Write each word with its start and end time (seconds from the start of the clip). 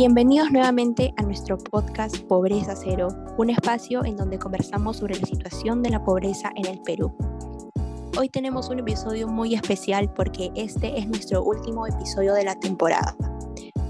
Bienvenidos 0.00 0.50
nuevamente 0.50 1.12
a 1.18 1.22
nuestro 1.24 1.58
podcast 1.58 2.20
Pobreza 2.20 2.74
Cero, 2.74 3.08
un 3.36 3.50
espacio 3.50 4.02
en 4.02 4.16
donde 4.16 4.38
conversamos 4.38 4.96
sobre 4.96 5.20
la 5.20 5.26
situación 5.26 5.82
de 5.82 5.90
la 5.90 6.02
pobreza 6.02 6.50
en 6.56 6.64
el 6.64 6.80
Perú. 6.80 7.14
Hoy 8.18 8.30
tenemos 8.30 8.70
un 8.70 8.78
episodio 8.78 9.28
muy 9.28 9.54
especial 9.54 10.10
porque 10.14 10.52
este 10.54 10.98
es 10.98 11.06
nuestro 11.06 11.44
último 11.44 11.86
episodio 11.86 12.32
de 12.32 12.44
la 12.44 12.58
temporada. 12.58 13.14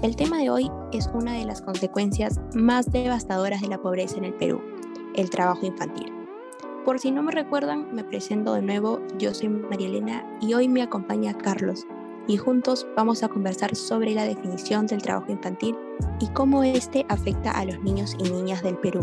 El 0.01 0.17
tema 0.17 0.39
de 0.39 0.49
hoy 0.49 0.69
es 0.91 1.09
una 1.13 1.31
de 1.31 1.45
las 1.45 1.61
consecuencias 1.61 2.41
más 2.53 2.91
devastadoras 2.91 3.61
de 3.61 3.69
la 3.69 3.81
pobreza 3.81 4.17
en 4.17 4.25
el 4.25 4.33
Perú, 4.33 4.61
el 5.15 5.29
trabajo 5.29 5.65
infantil. 5.65 6.11
Por 6.83 6.99
si 6.99 7.11
no 7.11 7.23
me 7.23 7.31
recuerdan, 7.31 7.87
me 7.95 8.03
presento 8.03 8.53
de 8.53 8.63
nuevo, 8.63 8.99
yo 9.17 9.33
soy 9.33 9.47
María 9.47 9.87
Elena 9.87 10.37
y 10.41 10.55
hoy 10.55 10.67
me 10.67 10.81
acompaña 10.81 11.37
Carlos, 11.37 11.85
y 12.27 12.37
juntos 12.37 12.87
vamos 12.95 13.23
a 13.23 13.27
conversar 13.27 13.75
sobre 13.75 14.13
la 14.13 14.23
definición 14.23 14.87
del 14.87 15.01
trabajo 15.01 15.31
infantil 15.31 15.75
y 16.19 16.27
cómo 16.29 16.63
este 16.63 17.05
afecta 17.09 17.51
a 17.51 17.65
los 17.65 17.79
niños 17.81 18.15
y 18.19 18.29
niñas 18.29 18.63
del 18.63 18.77
Perú. 18.77 19.01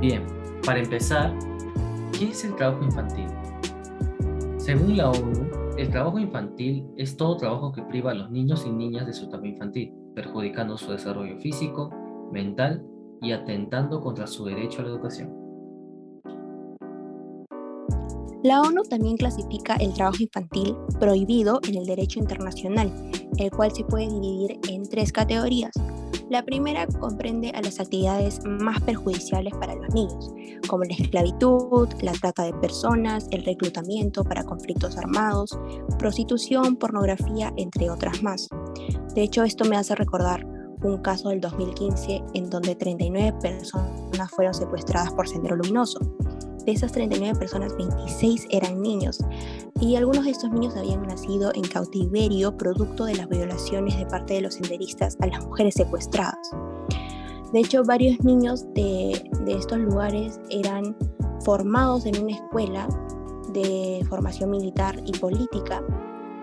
Bien, 0.00 0.24
para 0.64 0.80
empezar, 0.80 1.34
¿qué 2.18 2.30
es 2.30 2.44
el 2.44 2.54
trabajo 2.56 2.84
infantil? 2.84 3.26
Según 4.56 4.96
la 4.96 5.10
ONU, 5.10 5.50
el 5.76 5.90
trabajo 5.90 6.18
infantil 6.18 6.86
es 6.96 7.16
todo 7.16 7.36
trabajo 7.36 7.72
que 7.72 7.82
priva 7.82 8.10
a 8.10 8.14
los 8.14 8.30
niños 8.30 8.64
y 8.66 8.70
niñas 8.70 9.06
de 9.06 9.12
su 9.12 9.26
etapa 9.26 9.46
infantil, 9.46 9.94
perjudicando 10.14 10.76
su 10.76 10.92
desarrollo 10.92 11.38
físico, 11.38 11.90
mental 12.32 12.84
y 13.22 13.32
atentando 13.32 14.00
contra 14.00 14.26
su 14.26 14.44
derecho 14.44 14.80
a 14.80 14.84
la 14.84 14.90
educación. 14.90 15.49
La 18.42 18.62
ONU 18.62 18.84
también 18.84 19.18
clasifica 19.18 19.76
el 19.76 19.92
trabajo 19.92 20.22
infantil 20.22 20.74
prohibido 20.98 21.60
en 21.68 21.76
el 21.76 21.84
derecho 21.84 22.18
internacional, 22.18 22.90
el 23.36 23.50
cual 23.50 23.70
se 23.74 23.84
puede 23.84 24.08
dividir 24.08 24.58
en 24.68 24.88
tres 24.88 25.12
categorías. 25.12 25.72
La 26.30 26.42
primera 26.44 26.86
comprende 26.86 27.50
a 27.50 27.60
las 27.60 27.80
actividades 27.80 28.40
más 28.46 28.80
perjudiciales 28.80 29.52
para 29.60 29.74
los 29.74 29.92
niños, 29.92 30.30
como 30.68 30.84
la 30.84 30.94
esclavitud, 30.94 31.88
la 32.00 32.12
trata 32.12 32.44
de 32.44 32.54
personas, 32.54 33.26
el 33.30 33.44
reclutamiento 33.44 34.24
para 34.24 34.44
conflictos 34.44 34.96
armados, 34.96 35.58
prostitución, 35.98 36.76
pornografía, 36.76 37.52
entre 37.58 37.90
otras 37.90 38.22
más. 38.22 38.48
De 39.14 39.22
hecho, 39.22 39.44
esto 39.44 39.66
me 39.66 39.76
hace 39.76 39.94
recordar 39.96 40.46
un 40.82 41.02
caso 41.02 41.28
del 41.28 41.40
2015 41.40 42.22
en 42.32 42.48
donde 42.48 42.74
39 42.74 43.36
personas 43.42 44.30
fueron 44.30 44.54
secuestradas 44.54 45.12
por 45.12 45.28
Sendero 45.28 45.56
Luminoso. 45.56 46.00
De 46.64 46.72
esas 46.72 46.92
39 46.92 47.38
personas, 47.38 47.74
26 47.76 48.48
eran 48.50 48.82
niños 48.82 49.18
y 49.80 49.96
algunos 49.96 50.24
de 50.24 50.32
estos 50.32 50.50
niños 50.50 50.76
habían 50.76 51.02
nacido 51.02 51.52
en 51.54 51.62
cautiverio 51.62 52.56
producto 52.56 53.04
de 53.06 53.14
las 53.14 53.28
violaciones 53.28 53.96
de 53.98 54.06
parte 54.06 54.34
de 54.34 54.42
los 54.42 54.54
senderistas 54.54 55.16
a 55.20 55.26
las 55.26 55.44
mujeres 55.44 55.74
secuestradas. 55.74 56.50
De 57.52 57.60
hecho, 57.60 57.82
varios 57.84 58.22
niños 58.22 58.64
de, 58.74 59.22
de 59.44 59.52
estos 59.56 59.78
lugares 59.78 60.38
eran 60.50 60.96
formados 61.44 62.06
en 62.06 62.22
una 62.22 62.34
escuela 62.34 62.88
de 63.52 64.04
formación 64.08 64.50
militar 64.50 65.00
y 65.04 65.12
política 65.12 65.82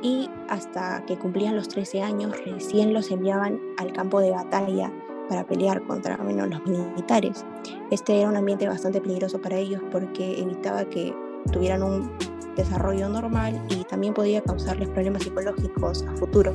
y 0.02 0.30
hasta 0.50 1.06
que 1.06 1.18
cumplían 1.18 1.56
los 1.56 1.68
13 1.70 2.02
años 2.02 2.34
recién 2.46 2.94
los 2.94 3.12
enviaban 3.12 3.60
al 3.78 3.94
campo 3.94 4.20
de 4.20 4.32
batalla 4.32 4.92
para 5.30 5.46
pelear 5.46 5.86
contra 5.86 6.18
menos 6.18 6.50
los 6.50 6.66
militares. 6.66 7.46
Este 7.92 8.20
era 8.20 8.30
un 8.30 8.38
ambiente 8.38 8.68
bastante 8.68 9.02
peligroso 9.02 9.40
para 9.42 9.58
ellos 9.58 9.82
porque 9.92 10.42
evitaba 10.42 10.86
que 10.86 11.14
tuvieran 11.52 11.84
un 11.84 12.12
desarrollo 12.56 13.08
normal 13.08 13.62
y 13.70 13.84
también 13.86 14.14
podía 14.14 14.42
causarles 14.42 14.90
problemas 14.90 15.24
psicológicos 15.24 16.04
a 16.04 16.16
futuro. 16.16 16.54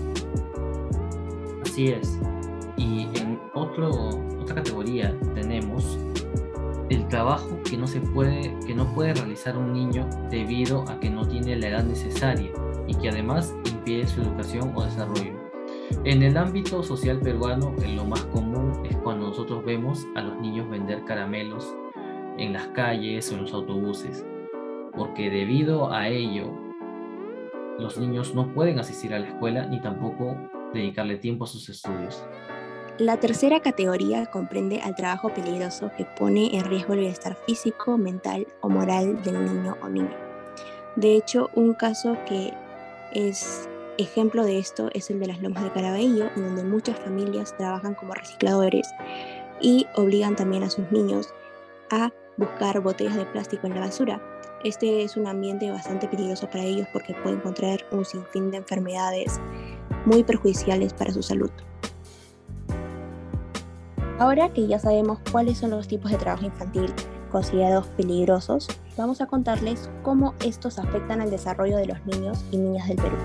Así 1.62 1.88
es. 1.88 2.18
Y 2.76 3.08
en 3.20 3.38
otro, 3.54 3.90
otra 4.40 4.56
categoría 4.56 5.16
tenemos 5.34 5.98
el 6.90 7.08
trabajo 7.08 7.58
que 7.68 7.78
no 7.78 7.86
se 7.86 8.00
puede 8.00 8.54
que 8.66 8.74
no 8.74 8.92
puede 8.92 9.14
realizar 9.14 9.56
un 9.56 9.72
niño 9.72 10.06
debido 10.30 10.84
a 10.88 11.00
que 11.00 11.08
no 11.08 11.26
tiene 11.26 11.56
la 11.56 11.68
edad 11.68 11.84
necesaria 11.84 12.50
y 12.86 12.94
que 12.94 13.08
además 13.08 13.54
impide 13.70 14.06
su 14.06 14.20
educación 14.20 14.72
o 14.74 14.84
desarrollo. 14.84 15.32
En 16.04 16.22
el 16.22 16.36
ámbito 16.36 16.82
social 16.82 17.20
peruano, 17.20 17.74
lo 17.94 18.04
más 18.04 18.20
común 18.26 18.51
nosotros 19.42 19.64
vemos 19.64 20.06
a 20.14 20.20
los 20.20 20.38
niños 20.40 20.70
vender 20.70 21.02
caramelos 21.04 21.74
en 22.38 22.52
las 22.52 22.68
calles 22.68 23.28
o 23.32 23.34
en 23.34 23.42
los 23.42 23.52
autobuses, 23.52 24.24
porque 24.96 25.30
debido 25.30 25.92
a 25.92 26.06
ello, 26.06 26.48
los 27.76 27.98
niños 27.98 28.36
no 28.36 28.54
pueden 28.54 28.78
asistir 28.78 29.12
a 29.12 29.18
la 29.18 29.26
escuela 29.26 29.66
ni 29.66 29.80
tampoco 29.80 30.36
dedicarle 30.72 31.16
tiempo 31.16 31.42
a 31.42 31.48
sus 31.48 31.68
estudios. 31.68 32.24
La 32.98 33.16
tercera 33.16 33.58
categoría 33.58 34.26
comprende 34.26 34.80
al 34.80 34.94
trabajo 34.94 35.34
peligroso 35.34 35.90
que 35.96 36.04
pone 36.04 36.56
en 36.56 36.64
riesgo 36.64 36.92
el 36.92 37.00
bienestar 37.00 37.36
físico, 37.44 37.98
mental 37.98 38.46
o 38.60 38.68
moral 38.68 39.24
del 39.24 39.44
niño 39.44 39.76
o 39.82 39.88
niña. 39.88 40.16
De 40.94 41.16
hecho, 41.16 41.50
un 41.56 41.74
caso 41.74 42.16
que 42.28 42.54
es 43.12 43.68
ejemplo 43.98 44.44
de 44.44 44.58
esto 44.58 44.88
es 44.94 45.10
el 45.10 45.20
de 45.20 45.26
las 45.26 45.40
lomas 45.40 45.64
de 45.64 45.72
Caraballo, 45.72 46.28
en 46.36 46.42
donde 46.46 46.64
muchas 46.64 46.98
familias 46.98 47.56
trabajan 47.56 47.94
como 47.94 48.14
recicladores 48.14 48.88
y 49.60 49.86
obligan 49.96 50.36
también 50.36 50.62
a 50.62 50.70
sus 50.70 50.90
niños 50.90 51.32
a 51.90 52.12
buscar 52.36 52.80
botellas 52.80 53.16
de 53.16 53.26
plástico 53.26 53.66
en 53.66 53.74
la 53.74 53.80
basura. 53.80 54.20
Este 54.64 55.02
es 55.02 55.16
un 55.16 55.26
ambiente 55.26 55.70
bastante 55.70 56.08
peligroso 56.08 56.48
para 56.48 56.64
ellos 56.64 56.86
porque 56.92 57.14
pueden 57.14 57.38
encontrar 57.38 57.80
un 57.90 58.04
sinfín 58.04 58.50
de 58.50 58.58
enfermedades 58.58 59.40
muy 60.06 60.22
perjudiciales 60.24 60.94
para 60.94 61.12
su 61.12 61.22
salud. 61.22 61.50
Ahora 64.18 64.52
que 64.52 64.66
ya 64.66 64.78
sabemos 64.78 65.18
cuáles 65.32 65.58
son 65.58 65.70
los 65.70 65.88
tipos 65.88 66.10
de 66.10 66.16
trabajo 66.16 66.46
infantil 66.46 66.92
considerados 67.30 67.88
peligrosos, 67.88 68.68
vamos 68.96 69.20
a 69.20 69.26
contarles 69.26 69.90
cómo 70.02 70.34
estos 70.44 70.78
afectan 70.78 71.20
al 71.20 71.30
desarrollo 71.30 71.76
de 71.76 71.86
los 71.86 72.06
niños 72.06 72.44
y 72.52 72.58
niñas 72.58 72.88
del 72.88 72.98
Perú. 72.98 73.16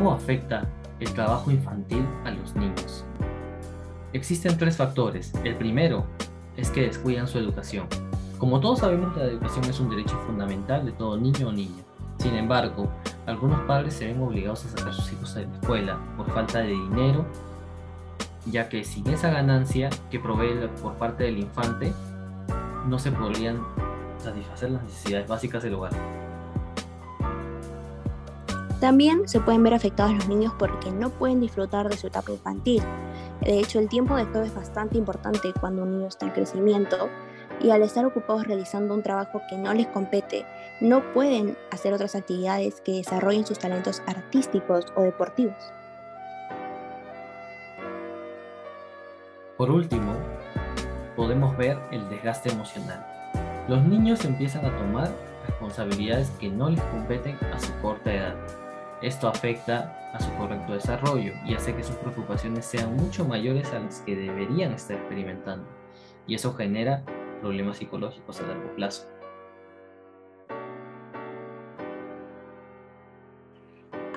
¿Cómo 0.00 0.12
afecta 0.12 0.66
el 0.98 1.12
trabajo 1.12 1.50
infantil 1.50 2.06
a 2.24 2.30
los 2.30 2.56
niños? 2.56 3.04
Existen 4.14 4.56
tres 4.56 4.78
factores. 4.78 5.30
El 5.44 5.56
primero 5.56 6.06
es 6.56 6.70
que 6.70 6.84
descuidan 6.84 7.28
su 7.28 7.36
educación. 7.36 7.86
Como 8.38 8.60
todos 8.60 8.78
sabemos, 8.78 9.14
la 9.14 9.24
educación 9.24 9.66
es 9.66 9.78
un 9.78 9.90
derecho 9.90 10.18
fundamental 10.26 10.86
de 10.86 10.92
todo 10.92 11.18
niño 11.18 11.48
o 11.48 11.52
niña. 11.52 11.82
Sin 12.18 12.34
embargo, 12.34 12.90
algunos 13.26 13.60
padres 13.64 13.92
se 13.92 14.06
ven 14.06 14.22
obligados 14.22 14.64
a 14.64 14.68
sacar 14.70 14.88
a 14.88 14.92
sus 14.94 15.12
hijos 15.12 15.34
de 15.34 15.46
la 15.46 15.52
escuela 15.52 15.98
por 16.16 16.30
falta 16.30 16.60
de 16.60 16.68
dinero 16.68 17.26
ya 18.46 18.70
que 18.70 18.84
sin 18.84 19.06
esa 19.08 19.28
ganancia 19.28 19.90
que 20.10 20.18
provee 20.18 20.66
por 20.80 20.94
parte 20.94 21.24
del 21.24 21.40
infante, 21.40 21.92
no 22.86 22.98
se 22.98 23.12
podrían 23.12 23.60
satisfacer 24.16 24.70
las 24.70 24.82
necesidades 24.82 25.28
básicas 25.28 25.62
del 25.62 25.74
hogar. 25.74 25.92
También 28.80 29.28
se 29.28 29.40
pueden 29.40 29.62
ver 29.62 29.74
afectados 29.74 30.14
los 30.14 30.28
niños 30.28 30.54
porque 30.58 30.90
no 30.90 31.10
pueden 31.10 31.38
disfrutar 31.40 31.90
de 31.90 31.98
su 31.98 32.06
etapa 32.06 32.32
infantil. 32.32 32.82
De 33.42 33.58
hecho, 33.58 33.78
el 33.78 33.90
tiempo 33.90 34.16
de 34.16 34.24
juego 34.24 34.46
es 34.46 34.54
bastante 34.54 34.96
importante 34.96 35.52
cuando 35.60 35.82
un 35.82 35.92
niño 35.92 36.08
está 36.08 36.26
en 36.26 36.32
crecimiento 36.32 37.10
y 37.60 37.70
al 37.70 37.82
estar 37.82 38.06
ocupados 38.06 38.46
realizando 38.46 38.94
un 38.94 39.02
trabajo 39.02 39.42
que 39.50 39.58
no 39.58 39.74
les 39.74 39.86
compete, 39.88 40.46
no 40.80 41.12
pueden 41.12 41.58
hacer 41.70 41.92
otras 41.92 42.14
actividades 42.14 42.80
que 42.80 42.92
desarrollen 42.92 43.44
sus 43.44 43.58
talentos 43.58 44.02
artísticos 44.06 44.86
o 44.96 45.02
deportivos. 45.02 45.72
Por 49.58 49.70
último, 49.70 50.14
podemos 51.16 51.54
ver 51.58 51.78
el 51.90 52.08
desgaste 52.08 52.50
emocional. 52.50 53.04
Los 53.68 53.84
niños 53.84 54.24
empiezan 54.24 54.64
a 54.64 54.74
tomar 54.78 55.10
responsabilidades 55.46 56.30
que 56.40 56.48
no 56.48 56.70
les 56.70 56.80
competen 56.84 57.36
a 57.52 57.60
su 57.60 57.70
corta 57.82 58.14
edad. 58.14 58.34
Esto 59.02 59.28
afecta 59.28 60.10
a 60.12 60.20
su 60.20 60.30
correcto 60.34 60.74
desarrollo 60.74 61.32
y 61.46 61.54
hace 61.54 61.74
que 61.74 61.82
sus 61.82 61.96
preocupaciones 61.96 62.66
sean 62.66 62.96
mucho 62.96 63.24
mayores 63.24 63.72
a 63.72 63.78
las 63.78 64.00
que 64.00 64.14
deberían 64.14 64.72
estar 64.72 64.96
experimentando. 64.98 65.66
Y 66.26 66.34
eso 66.34 66.52
genera 66.52 67.02
problemas 67.40 67.78
psicológicos 67.78 68.40
a 68.40 68.46
largo 68.46 68.74
plazo. 68.76 69.08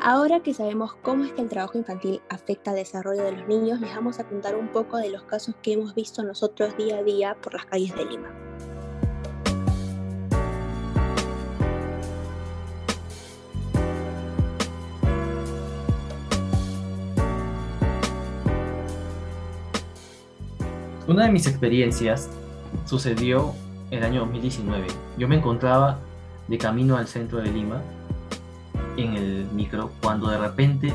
Ahora 0.02 0.42
que 0.42 0.54
sabemos 0.54 0.96
cómo 0.96 1.24
es 1.24 1.32
que 1.32 1.42
el 1.42 1.48
trabajo 1.48 1.78
infantil 1.78 2.22
afecta 2.28 2.72
al 2.72 2.76
desarrollo 2.76 3.24
de 3.24 3.32
los 3.32 3.48
niños, 3.48 3.80
les 3.80 3.96
vamos 3.96 4.20
a 4.20 4.26
contar 4.26 4.58
un 4.58 4.68
poco 4.68 4.98
de 4.98 5.10
los 5.10 5.24
casos 5.24 5.56
que 5.62 5.72
hemos 5.74 5.96
visto 5.96 6.22
nosotros 6.24 6.76
día 6.76 6.98
a 6.98 7.04
día 7.04 7.38
por 7.42 7.54
las 7.54 7.66
calles 7.68 7.96
de 7.96 8.04
Lima. 8.04 8.30
Una 21.06 21.26
de 21.26 21.32
mis 21.32 21.48
experiencias 21.48 22.30
sucedió 22.86 23.54
el 23.92 24.04
año 24.06 24.22
2019. 24.22 24.88
Yo 25.18 25.28
me 25.28 25.36
encontraba 25.36 26.00
de 26.48 26.58
camino 26.58 26.96
al 26.96 27.08
centro 27.08 27.40
de 27.40 27.52
Lima 27.52 27.82
en 28.96 29.14
el 29.16 29.46
micro 29.52 29.92
cuando 30.02 30.30
de 30.30 30.38
repente 30.38 30.94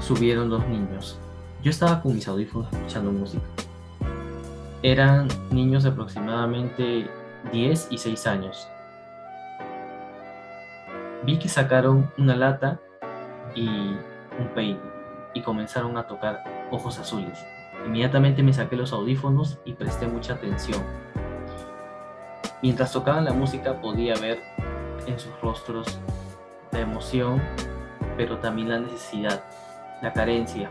subieron 0.00 0.48
dos 0.48 0.66
niños. 0.66 1.18
Yo 1.62 1.70
estaba 1.70 2.00
con 2.00 2.14
mis 2.14 2.26
audífonos 2.26 2.72
escuchando 2.72 3.12
música. 3.12 3.44
Eran 4.82 5.28
niños 5.50 5.82
de 5.82 5.90
aproximadamente 5.90 7.06
10 7.52 7.88
y 7.90 7.98
6 7.98 8.26
años. 8.26 8.66
Vi 11.26 11.38
que 11.38 11.50
sacaron 11.50 12.10
una 12.16 12.34
lata 12.34 12.80
y 13.54 13.68
un 13.68 14.48
peine 14.54 14.80
y 15.34 15.42
comenzaron 15.42 15.98
a 15.98 16.06
tocar 16.06 16.42
ojos 16.70 16.98
azules. 16.98 17.38
Inmediatamente 17.86 18.42
me 18.42 18.52
saqué 18.52 18.76
los 18.76 18.92
audífonos 18.92 19.58
y 19.64 19.74
presté 19.74 20.06
mucha 20.06 20.34
atención. 20.34 20.82
Mientras 22.62 22.92
tocaban 22.92 23.24
la 23.24 23.32
música 23.32 23.80
podía 23.80 24.14
ver 24.14 24.40
en 25.06 25.18
sus 25.18 25.38
rostros 25.40 25.98
la 26.72 26.80
emoción, 26.80 27.42
pero 28.16 28.38
también 28.38 28.70
la 28.70 28.78
necesidad, 28.78 29.44
la 30.00 30.12
carencia. 30.12 30.70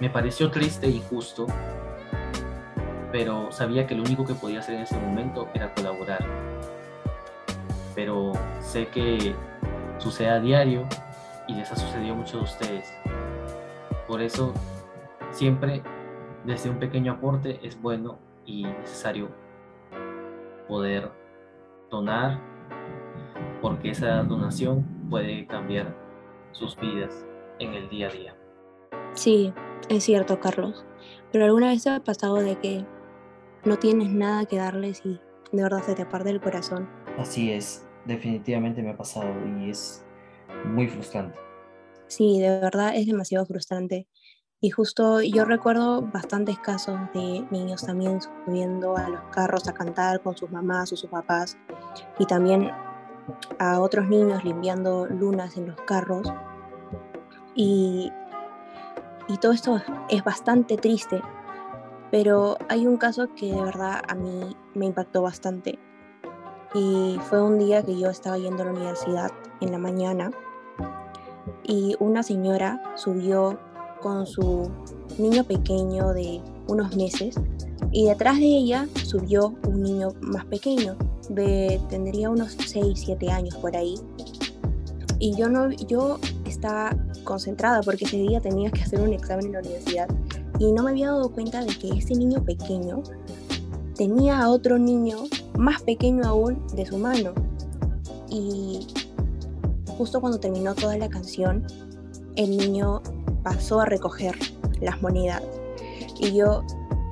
Me 0.00 0.10
pareció 0.10 0.50
triste 0.50 0.86
e 0.86 0.90
injusto, 0.90 1.46
pero 3.10 3.50
sabía 3.52 3.86
que 3.86 3.94
lo 3.94 4.02
único 4.02 4.24
que 4.24 4.34
podía 4.34 4.60
hacer 4.60 4.76
en 4.76 4.82
ese 4.82 4.96
momento 4.96 5.48
era 5.54 5.74
colaborar. 5.74 6.24
Pero 7.94 8.32
sé 8.60 8.88
que 8.88 9.34
sucede 9.98 10.30
a 10.30 10.40
diario 10.40 10.86
y 11.48 11.54
les 11.54 11.70
ha 11.70 11.76
sucedido 11.76 12.14
a 12.14 12.16
muchos 12.16 12.32
de 12.32 12.40
ustedes. 12.40 12.92
Por 14.06 14.20
eso, 14.20 14.52
siempre 15.34 15.82
desde 16.46 16.70
un 16.70 16.78
pequeño 16.78 17.12
aporte 17.12 17.58
es 17.62 17.80
bueno 17.80 18.18
y 18.46 18.64
necesario 18.64 19.28
poder 20.68 21.10
donar, 21.90 22.40
porque 23.60 23.90
esa 23.90 24.22
donación 24.22 24.84
puede 25.10 25.46
cambiar 25.46 25.94
sus 26.52 26.76
vidas 26.76 27.26
en 27.58 27.74
el 27.74 27.88
día 27.88 28.08
a 28.08 28.12
día. 28.12 28.36
Sí, 29.14 29.52
es 29.88 30.04
cierto, 30.04 30.38
Carlos. 30.40 30.84
Pero 31.32 31.46
alguna 31.46 31.68
vez 31.68 31.82
te 31.82 31.90
ha 31.90 32.00
pasado 32.00 32.36
de 32.36 32.56
que 32.58 32.84
no 33.64 33.76
tienes 33.76 34.10
nada 34.10 34.44
que 34.46 34.56
darles 34.56 35.02
y 35.04 35.20
de 35.52 35.62
verdad 35.62 35.82
se 35.82 35.94
te 35.94 36.06
parte 36.06 36.30
el 36.30 36.40
corazón. 36.40 36.88
Así 37.18 37.50
es, 37.50 37.88
definitivamente 38.04 38.82
me 38.82 38.90
ha 38.90 38.96
pasado 38.96 39.32
y 39.58 39.70
es 39.70 40.04
muy 40.64 40.86
frustrante. 40.86 41.38
Sí, 42.06 42.38
de 42.40 42.60
verdad 42.60 42.94
es 42.94 43.06
demasiado 43.06 43.46
frustrante. 43.46 44.06
Y 44.64 44.70
justo 44.70 45.20
yo 45.20 45.44
recuerdo 45.44 46.00
bastantes 46.00 46.58
casos 46.58 46.98
de 47.12 47.46
niños 47.50 47.84
también 47.84 48.22
subiendo 48.22 48.96
a 48.96 49.10
los 49.10 49.20
carros 49.24 49.68
a 49.68 49.74
cantar 49.74 50.22
con 50.22 50.38
sus 50.38 50.50
mamás 50.50 50.90
o 50.90 50.96
sus 50.96 51.10
papás 51.10 51.58
y 52.18 52.24
también 52.24 52.70
a 53.58 53.78
otros 53.78 54.08
niños 54.08 54.42
limpiando 54.42 55.04
lunas 55.04 55.58
en 55.58 55.66
los 55.66 55.78
carros. 55.82 56.32
Y, 57.54 58.10
y 59.28 59.36
todo 59.36 59.52
esto 59.52 59.82
es 60.08 60.24
bastante 60.24 60.78
triste, 60.78 61.20
pero 62.10 62.56
hay 62.70 62.86
un 62.86 62.96
caso 62.96 63.34
que 63.36 63.52
de 63.52 63.60
verdad 63.60 64.00
a 64.08 64.14
mí 64.14 64.56
me 64.72 64.86
impactó 64.86 65.20
bastante. 65.20 65.78
Y 66.72 67.20
fue 67.28 67.42
un 67.42 67.58
día 67.58 67.82
que 67.82 67.98
yo 67.98 68.08
estaba 68.08 68.38
yendo 68.38 68.62
a 68.62 68.64
la 68.64 68.72
universidad 68.72 69.30
en 69.60 69.72
la 69.72 69.78
mañana 69.78 70.30
y 71.62 71.96
una 71.98 72.22
señora 72.22 72.80
subió 72.94 73.58
con 74.04 74.26
su 74.26 74.70
niño 75.18 75.44
pequeño 75.44 76.12
de 76.12 76.42
unos 76.68 76.94
meses 76.94 77.36
y 77.90 78.04
detrás 78.04 78.38
de 78.38 78.44
ella 78.44 78.86
subió 79.02 79.54
un 79.66 79.82
niño 79.82 80.10
más 80.20 80.44
pequeño, 80.44 80.94
de 81.30 81.80
tendría 81.88 82.28
unos 82.28 82.52
6, 82.52 83.00
7 83.02 83.30
años 83.30 83.56
por 83.56 83.74
ahí. 83.74 83.94
Y 85.18 85.34
yo 85.36 85.48
no 85.48 85.70
yo 85.70 86.18
estaba 86.44 86.94
concentrada 87.24 87.80
porque 87.80 88.04
ese 88.04 88.18
día 88.18 88.42
tenía 88.42 88.70
que 88.70 88.82
hacer 88.82 89.00
un 89.00 89.14
examen 89.14 89.46
en 89.46 89.52
la 89.52 89.60
universidad 89.60 90.08
y 90.58 90.70
no 90.70 90.82
me 90.82 90.90
había 90.90 91.06
dado 91.06 91.32
cuenta 91.32 91.64
de 91.64 91.74
que 91.78 91.88
ese 91.88 92.14
niño 92.14 92.44
pequeño 92.44 93.02
tenía 93.96 94.40
a 94.40 94.50
otro 94.50 94.78
niño 94.78 95.24
más 95.56 95.80
pequeño 95.80 96.24
aún 96.26 96.62
de 96.74 96.84
su 96.84 96.98
mano. 96.98 97.32
Y 98.28 98.86
justo 99.96 100.20
cuando 100.20 100.38
terminó 100.38 100.74
toda 100.74 100.98
la 100.98 101.08
canción, 101.08 101.64
el 102.36 102.56
niño 102.56 103.00
pasó 103.44 103.80
a 103.80 103.84
recoger 103.84 104.36
las 104.80 105.00
monedas 105.00 105.42
y 106.18 106.32
yo 106.32 106.64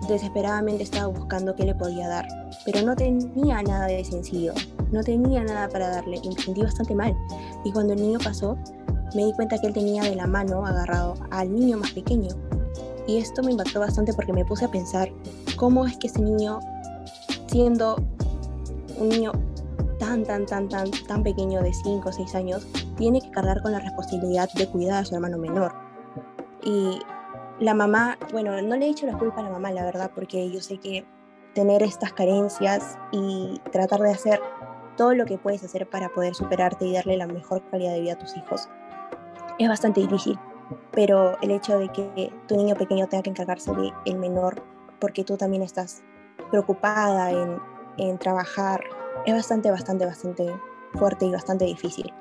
desesperadamente 0.09 0.83
estaba 0.83 1.07
buscando 1.07 1.55
qué 1.55 1.65
le 1.65 1.75
podía 1.75 2.09
dar, 2.09 2.27
pero 2.65 2.83
no 2.83 2.97
tenía 2.97 3.63
nada 3.63 3.87
de 3.87 4.05
sencillo, 4.05 4.53
no 4.91 5.03
tenía 5.03 5.45
nada 5.45 5.69
para 5.69 5.89
darle 5.89 6.21
y 6.23 6.29
me 6.29 6.43
sentí 6.43 6.63
bastante 6.63 6.95
mal. 6.95 7.17
Y 7.65 7.73
cuando 7.73 7.93
el 7.93 8.01
niño 8.01 8.19
pasó, 8.19 8.57
me 9.15 9.27
di 9.27 9.33
cuenta 9.35 9.59
que 9.59 9.69
él 9.69 9.73
tenía 9.73 10.03
de 10.03 10.17
la 10.17 10.27
mano 10.27 10.67
agarrado 10.67 11.15
al 11.31 11.55
niño 11.55 11.79
más 11.79 11.93
pequeño. 11.93 12.31
Y 13.07 13.19
esto 13.19 13.43
me 13.43 13.53
impactó 13.53 13.81
bastante 13.81 14.13
porque 14.13 14.33
me 14.33 14.45
puse 14.45 14.65
a 14.65 14.71
pensar 14.71 15.09
cómo 15.57 15.87
es 15.87 15.97
que 15.99 16.07
ese 16.07 16.21
niño, 16.21 16.61
siendo 17.49 17.97
un 18.99 19.09
niño 19.09 19.33
tan, 19.99 20.25
tan, 20.25 20.47
tan, 20.47 20.69
tan, 20.69 20.91
tan 21.07 21.23
pequeño 21.23 21.63
de 21.63 21.73
5 21.73 22.09
o 22.09 22.13
6 22.13 22.35
años, 22.35 22.67
tiene 22.97 23.21
que 23.21 23.31
cargar 23.31 23.63
con 23.63 23.73
la 23.73 23.81
responsabilidad 23.81 24.49
de 24.55 24.69
cuidar 24.69 25.03
a 25.03 25.05
su 25.05 25.15
hermano 25.15 25.39
menor. 25.39 25.82
Y 26.63 27.01
la 27.61 27.75
mamá, 27.75 28.19
bueno, 28.33 28.61
no 28.63 28.77
le 28.77 28.87
he 28.87 28.91
hecho 28.91 29.07
la 29.07 29.19
culpa 29.19 29.41
a 29.41 29.45
la 29.45 29.51
mamá, 29.51 29.71
la 29.73 29.85
verdad, 29.85 30.11
porque 30.15 30.51
yo 30.51 30.61
sé 30.61 30.79
que 30.79 31.05
tener 31.55 31.83
estas 31.83 32.13
carencias 32.13 32.99
y 33.11 33.61
tratar 33.71 34.01
de 34.01 34.11
hacer 34.11 34.41
todo 34.97 35.15
lo 35.15 35.27
que 35.27 35.39
puedes 35.39 35.63
hacer 35.65 35.89
para 35.89 36.09
poder 36.11 36.35
superarte 36.35 36.87
y 36.87 36.95
darle 36.95 37.17
la 37.17 37.27
mejor 37.27 37.63
calidad 37.71 37.93
de 37.93 38.01
vida 38.01 38.13
a 38.15 38.19
tus 38.19 38.37
hijos 38.37 38.69
es 39.59 39.69
bastante 39.69 40.01
difícil. 40.01 40.39
Pero 40.93 41.39
el 41.43 41.51
hecho 41.51 41.79
de 41.79 41.89
que 41.91 42.33
tu 42.47 42.57
niño 42.57 42.75
pequeño 42.75 43.07
tenga 43.09 43.23
que 43.23 43.31
encargarse 43.31 43.73
de 43.75 43.93
el 44.07 44.17
menor 44.17 44.63
porque 45.01 45.25
tú 45.25 45.37
también 45.37 45.63
estás 45.63 46.03
preocupada 46.51 47.31
en, 47.31 47.59
en 47.99 48.19
trabajar 48.19 48.83
es 49.27 49.35
bastante, 49.35 49.71
bastante, 49.71 50.07
bastante 50.07 50.55
fuerte 50.95 51.27
y 51.27 51.33
bastante 51.33 51.65
difícil. 51.65 52.13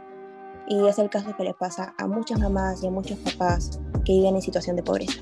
Y 0.68 0.86
es 0.88 1.00
el 1.00 1.10
caso 1.10 1.36
que 1.36 1.44
le 1.44 1.54
pasa 1.54 1.94
a 1.98 2.08
muchas 2.08 2.40
mamás 2.40 2.84
y 2.84 2.88
a 2.88 2.92
muchos 2.92 3.18
papás 3.20 3.80
que 4.04 4.14
viven 4.14 4.36
en 4.36 4.42
situación 4.42 4.76
de 4.76 4.84
pobreza. 4.84 5.22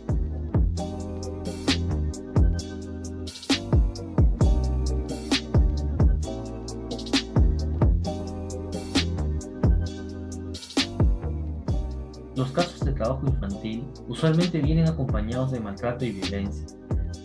Los 12.35 12.51
casos 12.51 12.79
de 12.85 12.93
trabajo 12.93 13.27
infantil 13.27 13.83
usualmente 14.07 14.59
vienen 14.59 14.87
acompañados 14.87 15.51
de 15.51 15.59
maltrato 15.59 16.05
y 16.05 16.11
violencia. 16.11 16.65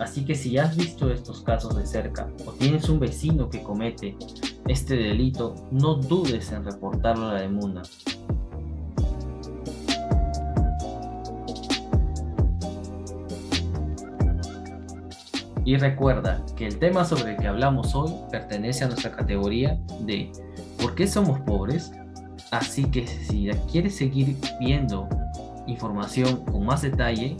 Así 0.00 0.24
que 0.24 0.34
si 0.34 0.58
has 0.58 0.76
visto 0.76 1.08
estos 1.08 1.42
casos 1.42 1.76
de 1.76 1.86
cerca 1.86 2.28
o 2.44 2.50
tienes 2.50 2.88
un 2.88 2.98
vecino 2.98 3.48
que 3.48 3.62
comete 3.62 4.16
este 4.66 4.96
delito, 4.96 5.54
no 5.70 5.94
dudes 5.94 6.50
en 6.50 6.64
reportarlo 6.64 7.28
a 7.28 7.34
la 7.34 7.42
demanda. 7.42 7.82
Y 15.64 15.76
recuerda 15.76 16.44
que 16.56 16.66
el 16.66 16.78
tema 16.78 17.04
sobre 17.04 17.32
el 17.32 17.36
que 17.38 17.48
hablamos 17.48 17.94
hoy 17.94 18.12
pertenece 18.30 18.84
a 18.84 18.88
nuestra 18.88 19.12
categoría 19.12 19.78
de 20.00 20.30
¿por 20.80 20.94
qué 20.94 21.06
somos 21.06 21.40
pobres? 21.40 21.92
Así 22.50 22.84
que 22.84 23.06
si 23.06 23.48
quieres 23.72 23.96
seguir 23.96 24.36
viendo 24.60 25.08
información 25.66 26.44
con 26.44 26.66
más 26.66 26.82
detalle, 26.82 27.38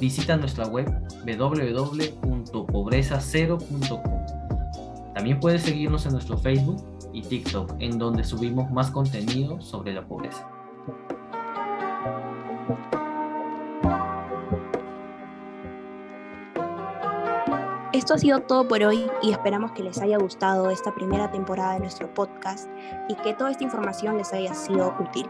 visita 0.00 0.38
nuestra 0.38 0.66
web 0.66 0.90
www.pobrezacero.com. 1.26 4.02
También 5.14 5.38
puedes 5.40 5.62
seguirnos 5.62 6.06
en 6.06 6.12
nuestro 6.12 6.38
Facebook 6.38 6.82
y 7.12 7.20
TikTok, 7.22 7.74
en 7.78 7.98
donde 7.98 8.24
subimos 8.24 8.70
más 8.70 8.90
contenido 8.90 9.60
sobre 9.60 9.92
la 9.92 10.06
pobreza. 10.06 10.48
Esto 17.96 18.12
ha 18.12 18.18
sido 18.18 18.40
todo 18.40 18.68
por 18.68 18.82
hoy 18.82 19.10
y 19.22 19.30
esperamos 19.30 19.72
que 19.72 19.82
les 19.82 19.98
haya 20.02 20.18
gustado 20.18 20.68
esta 20.68 20.94
primera 20.94 21.30
temporada 21.30 21.72
de 21.72 21.80
nuestro 21.80 22.12
podcast 22.12 22.68
y 23.08 23.14
que 23.14 23.32
toda 23.32 23.50
esta 23.50 23.64
información 23.64 24.18
les 24.18 24.34
haya 24.34 24.52
sido 24.52 24.94
útil. 25.00 25.26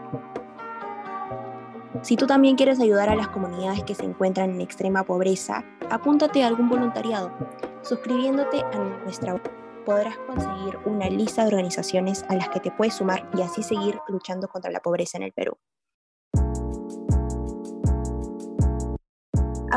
Si 2.01 2.17
tú 2.17 2.27
también 2.27 2.57
quieres 2.57 2.81
ayudar 2.81 3.07
a 3.07 3.15
las 3.15 3.29
comunidades 3.29 3.85
que 3.85 3.95
se 3.95 4.03
encuentran 4.03 4.49
en 4.49 4.59
extrema 4.59 5.05
pobreza, 5.05 5.63
apúntate 5.89 6.43
a 6.43 6.47
algún 6.47 6.67
voluntariado, 6.67 7.31
suscribiéndote 7.83 8.59
a 8.59 8.77
nuestra 9.05 9.35
web. 9.35 9.49
Podrás 9.85 10.17
conseguir 10.17 10.77
una 10.83 11.09
lista 11.09 11.43
de 11.43 11.47
organizaciones 11.47 12.25
a 12.27 12.35
las 12.35 12.49
que 12.49 12.59
te 12.59 12.71
puedes 12.71 12.95
sumar 12.95 13.29
y 13.33 13.43
así 13.43 13.63
seguir 13.63 13.97
luchando 14.09 14.49
contra 14.49 14.71
la 14.71 14.81
pobreza 14.81 15.17
en 15.17 15.23
el 15.23 15.31
Perú. 15.31 15.57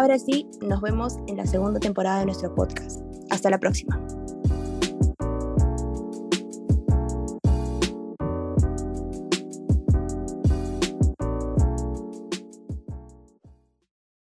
Ahora 0.00 0.18
sí, 0.18 0.46
nos 0.62 0.80
vemos 0.80 1.18
en 1.26 1.36
la 1.36 1.44
segunda 1.44 1.78
temporada 1.78 2.20
de 2.20 2.24
nuestro 2.24 2.54
podcast. 2.54 3.02
Hasta 3.28 3.50
la 3.50 3.58
próxima. 3.60 4.00